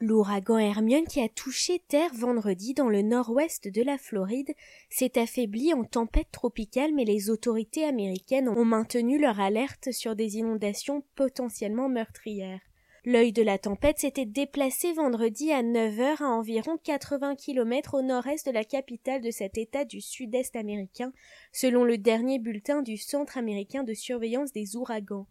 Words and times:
L'ouragan 0.00 0.58
Hermione 0.58 1.08
qui 1.08 1.20
a 1.20 1.28
touché 1.28 1.82
terre 1.88 2.14
vendredi 2.14 2.72
dans 2.72 2.88
le 2.88 3.02
nord-ouest 3.02 3.66
de 3.66 3.82
la 3.82 3.98
Floride 3.98 4.54
s'est 4.90 5.18
affaibli 5.18 5.74
en 5.74 5.82
tempête 5.82 6.30
tropicale 6.30 6.94
mais 6.94 7.04
les 7.04 7.30
autorités 7.30 7.84
américaines 7.84 8.48
ont 8.48 8.64
maintenu 8.64 9.18
leur 9.18 9.40
alerte 9.40 9.90
sur 9.90 10.14
des 10.14 10.36
inondations 10.36 11.02
potentiellement 11.16 11.88
meurtrières. 11.88 12.60
L'œil 13.04 13.32
de 13.32 13.42
la 13.42 13.58
tempête 13.58 13.98
s'était 13.98 14.24
déplacé 14.24 14.92
vendredi 14.92 15.50
à 15.50 15.64
9 15.64 15.98
heures 15.98 16.22
à 16.22 16.28
environ 16.28 16.78
80 16.84 17.34
km 17.34 17.94
au 17.94 18.02
nord-est 18.02 18.46
de 18.46 18.52
la 18.52 18.64
capitale 18.64 19.20
de 19.20 19.32
cet 19.32 19.58
État 19.58 19.84
du 19.84 20.00
sud-est 20.00 20.54
américain, 20.54 21.12
selon 21.52 21.82
le 21.82 21.98
dernier 21.98 22.38
bulletin 22.38 22.82
du 22.82 22.98
Centre 22.98 23.36
américain 23.36 23.82
de 23.82 23.94
surveillance 23.94 24.52
des 24.52 24.76
ouragans. 24.76 25.26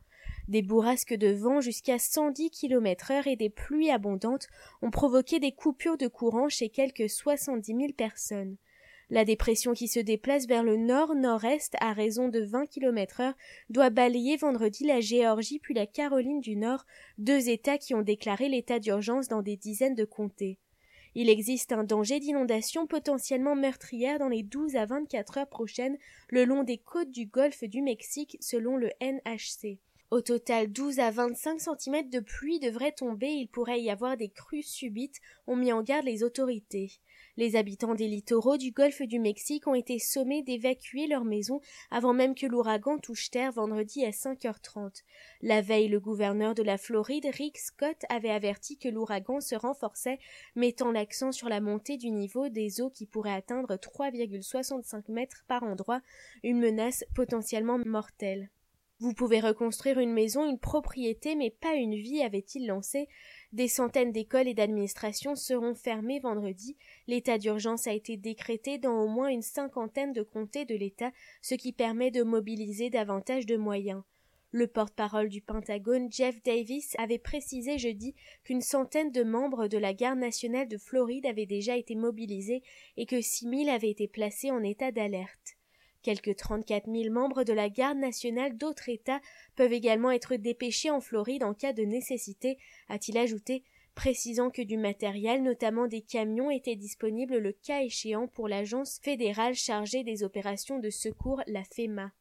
Des 0.48 0.62
bourrasques 0.62 1.14
de 1.14 1.28
vent 1.28 1.60
jusqu'à 1.60 2.00
110 2.00 2.52
km 2.52 3.12
heure 3.12 3.28
et 3.28 3.36
des 3.36 3.50
pluies 3.50 3.92
abondantes 3.92 4.48
ont 4.82 4.92
provoqué 4.92 5.40
des 5.40 5.52
coupures 5.52 5.98
de 5.98 6.08
courant 6.08 6.48
chez 6.48 6.70
quelques 6.70 7.10
70 7.10 7.76
000 7.76 7.92
personnes. 7.92 8.56
La 9.10 9.26
dépression 9.26 9.74
qui 9.74 9.90
se 9.90 10.00
déplace 10.00 10.48
vers 10.48 10.64
le 10.64 10.78
nord-nord-est 10.78 11.76
à 11.82 11.92
raison 11.92 12.30
de 12.30 12.40
20 12.40 12.66
km 12.68 13.22
heure 13.22 13.34
doit 13.70 13.90
balayer 13.90 14.38
vendredi 14.38 14.86
la 14.86 15.02
Géorgie 15.02 15.60
puis 15.60 15.74
la 15.74 15.86
Caroline 15.86 16.40
du 16.40 16.56
Nord, 16.56 16.86
deux 17.18 17.50
États 17.50 17.78
qui 17.78 17.94
ont 17.94 18.02
déclaré 18.02 18.48
l'état 18.48 18.80
d'urgence 18.80 19.28
dans 19.28 19.42
des 19.42 19.58
dizaines 19.58 19.96
de 19.96 20.06
comtés. 20.06 20.60
Il 21.16 21.30
existe 21.30 21.74
un 21.74 21.84
danger 21.84 22.20
d'inondation 22.20 22.86
potentiellement 22.86 23.56
meurtrière 23.56 24.20
dans 24.20 24.30
les 24.30 24.44
12 24.44 24.76
à 24.76 24.86
24 24.86 25.40
heures 25.40 25.50
prochaines 25.50 25.98
le 26.30 26.46
long 26.46 26.64
des 26.64 26.78
côtes 26.78 27.12
du 27.12 27.26
golfe 27.26 27.64
du 27.64 27.82
Mexique 27.82 28.38
selon 28.40 28.78
le 28.78 28.92
NHC. 29.02 29.80
Au 30.10 30.22
total, 30.22 30.72
12 30.72 31.00
à 31.00 31.12
25 31.12 31.60
cm 31.60 32.10
de 32.10 32.22
pluie 32.22 32.62
devraient 32.62 32.94
tomber, 32.94 33.28
il 33.28 33.50
pourrait 33.50 33.82
y 33.82 33.90
avoir 33.90 34.16
des 34.16 34.30
crues 34.30 34.64
subites, 34.64 35.20
ont 35.48 35.58
mis 35.58 35.74
en 35.74 35.84
garde 35.84 36.06
les 36.06 36.24
autorités. 36.24 36.94
Les 37.36 37.58
habitants 37.58 37.94
des 37.94 38.08
littoraux 38.08 38.56
du 38.56 38.72
golfe 38.72 39.02
du 39.02 39.20
Mexique 39.20 39.68
ont 39.68 39.76
été 39.76 40.00
sommés 40.00 40.44
d'évacuer 40.44 41.08
leurs 41.08 41.26
maisons 41.26 41.60
avant 41.92 42.14
même 42.14 42.36
que 42.36 42.46
l'ouragan 42.46 42.98
touche 43.00 43.30
terre 43.32 43.52
vendredi 43.52 44.06
à 44.06 44.12
5h30. 44.12 45.04
La 45.42 45.62
veille, 45.62 45.90
le 45.90 46.00
gouverneur 46.00 46.56
de 46.56 46.64
la 46.64 46.78
Floride, 46.78 47.28
Rick 47.34 47.58
Scott, 47.58 48.06
avait 48.08 48.30
averti 48.30 48.78
que 48.78 48.88
l'ouragan 48.88 49.42
se 49.42 49.56
renforçait, 49.56 50.20
mettant 50.56 50.92
l'accent 50.94 51.34
sur 51.34 51.50
la 51.50 51.60
montée 51.60 51.98
du 51.98 52.12
niveau 52.12 52.48
des 52.48 52.80
eaux 52.80 52.90
qui 52.90 53.08
pourrait 53.08 53.34
atteindre 53.34 53.76
3,65 53.76 55.12
mètres 55.12 55.44
par 55.50 55.64
endroit, 55.64 56.00
une 56.44 56.60
menace 56.60 57.04
potentiellement 57.14 57.78
mortelle. 57.86 58.50
Vous 59.00 59.14
pouvez 59.14 59.40
reconstruire 59.40 60.00
une 60.00 60.12
maison, 60.12 60.50
une 60.50 60.58
propriété, 60.58 61.36
mais 61.36 61.52
pas 61.52 61.76
une 61.76 61.94
vie, 61.94 62.24
avait-il 62.24 62.66
lancé. 62.66 63.08
Des 63.54 63.68
centaines 63.68 64.12
d'écoles 64.12 64.48
et 64.48 64.56
d'administrations 64.56 65.36
seront 65.36 65.76
fermées 65.76 66.20
vendredi. 66.20 66.76
L'état 67.06 67.38
d'urgence 67.38 67.86
a 67.86 67.94
été 67.94 68.18
décrété 68.18 68.80
dans 68.80 69.04
au 69.04 69.08
moins 69.08 69.28
une 69.28 69.44
cinquantaine 69.44 70.14
de 70.14 70.24
comtés 70.24 70.66
de 70.66 70.76
l'État, 70.76 71.12
ce 71.44 71.54
qui 71.54 71.74
permet 71.74 72.10
de 72.10 72.24
mobiliser 72.24 72.90
davantage 72.90 73.46
de 73.46 73.56
moyens. 73.56 74.02
Le 74.52 74.66
porte-parole 74.66 75.30
du 75.30 75.42
Pentagone, 75.42 76.12
Jeff 76.12 76.42
Davis, 76.42 76.96
avait 76.98 77.20
précisé 77.20 77.78
jeudi 77.78 78.16
qu'une 78.46 78.62
centaine 78.62 79.12
de 79.12 79.22
membres 79.22 79.68
de 79.68 79.78
la 79.78 79.94
garde 79.94 80.18
nationale 80.18 80.68
de 80.68 80.78
Floride 80.80 81.28
avaient 81.28 81.46
déjà 81.46 81.78
été 81.78 81.94
mobilisés 81.94 82.64
et 82.96 83.06
que 83.06 83.22
six 83.22 83.46
mille 83.46 83.70
avaient 83.70 83.92
été 83.92 84.08
placés 84.08 84.50
en 84.50 84.64
état 84.64 84.92
d'alerte. 84.92 85.58
Quelques 86.08 86.38
34 86.38 86.86
000 86.90 87.14
membres 87.14 87.44
de 87.44 87.52
la 87.52 87.68
garde 87.68 87.98
nationale 87.98 88.56
d'autres 88.56 88.88
États 88.88 89.20
peuvent 89.58 89.74
également 89.74 90.10
être 90.10 90.38
dépêchés 90.38 90.90
en 90.90 91.02
Floride 91.02 91.44
en 91.44 91.54
cas 91.54 91.74
de 91.74 91.84
nécessité, 91.84 92.58
a-t-il 92.88 93.18
ajouté, 93.18 93.66
précisant 93.94 94.50
que 94.50 94.62
du 94.62 94.78
matériel, 94.78 95.44
notamment 95.44 95.86
des 95.86 96.00
camions, 96.00 96.50
était 96.50 96.78
disponible 96.78 97.40
le 97.40 97.52
cas 97.52 97.82
échéant 97.82 98.30
pour 98.30 98.48
l'agence 98.48 99.02
fédérale 99.04 99.54
chargée 99.54 100.06
des 100.06 100.24
opérations 100.24 100.80
de 100.80 100.90
secours, 100.90 101.42
la 101.46 101.66
FEMA. 101.66 102.14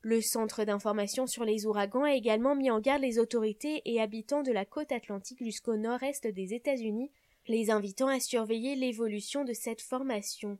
Le 0.00 0.22
Centre 0.22 0.64
d'information 0.64 1.26
sur 1.26 1.44
les 1.44 1.66
ouragans 1.66 2.04
a 2.04 2.14
également 2.14 2.54
mis 2.54 2.70
en 2.70 2.80
garde 2.80 3.02
les 3.02 3.18
autorités 3.18 3.82
et 3.84 4.00
habitants 4.00 4.42
de 4.42 4.52
la 4.52 4.64
côte 4.64 4.90
atlantique 4.90 5.44
jusqu'au 5.44 5.76
nord-est 5.76 6.26
des 6.26 6.54
États-Unis, 6.54 7.10
les 7.46 7.70
invitant 7.70 8.08
à 8.08 8.20
surveiller 8.20 8.74
l'évolution 8.74 9.44
de 9.44 9.52
cette 9.52 9.82
formation. 9.82 10.58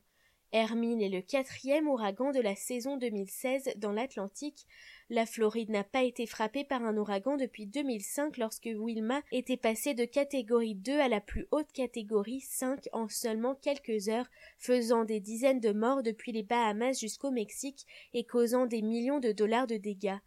Hermine 0.57 1.03
est 1.03 1.09
le 1.09 1.21
quatrième 1.21 1.89
ouragan 1.89 2.31
de 2.31 2.39
la 2.39 2.55
saison 2.55 2.97
2016 2.97 3.71
dans 3.75 3.91
l'Atlantique. 3.91 4.69
La 5.11 5.27
Floride 5.27 5.71
n'a 5.71 5.83
pas 5.83 6.05
été 6.05 6.27
frappée 6.27 6.63
par 6.63 6.85
un 6.85 6.97
ouragan 6.97 7.37
depuis 7.37 7.67
2005 7.67 8.37
lorsque 8.37 8.71
Wilma 8.73 9.21
était 9.33 9.57
passé 9.57 9.95
de 9.95 10.05
catégorie 10.05 10.77
2 10.77 11.01
à 11.01 11.09
la 11.09 11.21
plus 11.21 11.49
haute 11.51 11.73
catégorie 11.73 12.41
5 12.41 12.89
en 12.93 13.09
seulement 13.09 13.57
quelques 13.57 14.09
heures, 14.09 14.31
faisant 14.59 15.05
des 15.05 15.19
dizaines 15.19 15.59
de 15.59 15.73
morts 15.73 16.05
depuis 16.05 16.31
les 16.31 16.45
Bahamas 16.45 17.01
jusqu'au 17.01 17.33
Mexique 17.33 17.85
et 18.13 18.23
causant 18.23 18.67
des 18.67 18.81
millions 18.81 19.19
de 19.19 19.33
dollars 19.33 19.67
de 19.67 19.77
dégâts. 19.77 20.21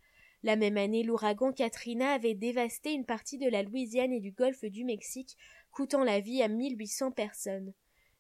La 0.44 0.58
même 0.58 0.76
année, 0.76 1.04
l'ouragan 1.04 1.54
Katrina 1.54 2.12
avait 2.12 2.36
dévasté 2.36 2.92
une 2.92 3.06
partie 3.06 3.38
de 3.38 3.48
la 3.48 3.64
Louisiane 3.64 4.12
et 4.12 4.20
du 4.20 4.34
golfe 4.34 4.66
du 4.66 4.84
Mexique, 4.84 5.38
coûtant 5.72 6.04
la 6.04 6.20
vie 6.20 6.44
à 6.44 6.50
1800 6.50 7.12
personnes. 7.12 7.72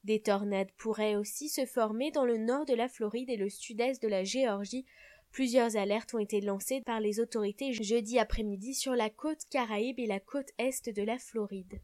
Des 0.07 0.21
tornades 0.21 0.71
pourraient 0.77 1.17
aussi 1.17 1.49
se 1.49 1.65
former 1.65 2.11
dans 2.11 2.23
le 2.23 2.37
nord 2.37 2.63
de 2.63 2.73
la 2.73 2.87
Floride 2.87 3.29
et 3.29 3.35
le 3.35 3.49
sud-est 3.49 4.01
de 4.01 4.07
la 4.07 4.23
Géorgie. 4.23 4.85
Plusieurs 5.33 5.75
alertes 5.75 6.13
ont 6.13 6.19
été 6.19 6.39
lancées 6.39 6.79
par 6.79 7.01
les 7.01 7.19
autorités 7.19 7.73
jeudi 7.73 8.17
après-midi 8.17 8.73
sur 8.73 8.93
la 8.93 9.09
côte 9.09 9.43
caraïbe 9.49 9.99
et 9.99 10.05
la 10.05 10.21
côte 10.21 10.51
est 10.59 10.87
de 10.89 11.03
la 11.03 11.17
Floride. 11.17 11.81